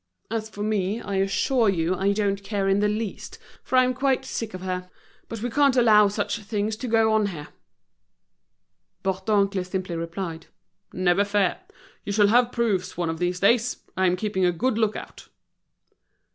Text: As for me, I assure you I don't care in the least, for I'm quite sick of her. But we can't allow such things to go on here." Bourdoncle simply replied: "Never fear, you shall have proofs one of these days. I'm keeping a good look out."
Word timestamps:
As 0.31 0.49
for 0.49 0.63
me, 0.63 0.99
I 0.99 1.17
assure 1.17 1.69
you 1.69 1.93
I 1.93 2.11
don't 2.11 2.43
care 2.43 2.67
in 2.67 2.79
the 2.79 2.87
least, 2.87 3.37
for 3.61 3.77
I'm 3.77 3.93
quite 3.93 4.25
sick 4.25 4.55
of 4.55 4.61
her. 4.63 4.89
But 5.29 5.43
we 5.43 5.49
can't 5.51 5.75
allow 5.77 6.07
such 6.07 6.39
things 6.39 6.75
to 6.77 6.87
go 6.87 7.13
on 7.13 7.27
here." 7.27 7.49
Bourdoncle 9.03 9.63
simply 9.63 9.95
replied: 9.95 10.47
"Never 10.91 11.23
fear, 11.23 11.59
you 12.03 12.11
shall 12.11 12.29
have 12.29 12.51
proofs 12.51 12.97
one 12.97 13.11
of 13.11 13.19
these 13.19 13.41
days. 13.41 13.77
I'm 13.95 14.15
keeping 14.15 14.43
a 14.43 14.51
good 14.51 14.75
look 14.79 14.95
out." 14.95 15.27